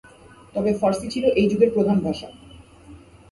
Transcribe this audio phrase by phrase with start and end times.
[0.55, 2.27] তবে ফার্সি ছিল এই যুগের প্রধান ভাষা।